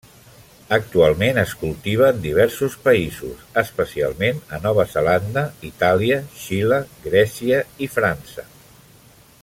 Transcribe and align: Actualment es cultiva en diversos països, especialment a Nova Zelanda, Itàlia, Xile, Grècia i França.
Actualment 0.77 1.39
es 1.41 1.51
cultiva 1.63 2.07
en 2.13 2.23
diversos 2.23 2.77
països, 2.87 3.43
especialment 3.63 4.41
a 4.59 4.61
Nova 4.63 4.87
Zelanda, 4.95 5.43
Itàlia, 5.71 6.19
Xile, 6.47 6.81
Grècia 7.11 7.61
i 7.89 7.93
França. 7.99 8.49